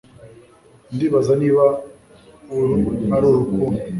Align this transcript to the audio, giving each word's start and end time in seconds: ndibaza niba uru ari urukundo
ndibaza 0.93 1.33
niba 1.41 1.63
uru 2.57 2.75
ari 3.15 3.25
urukundo 3.31 3.79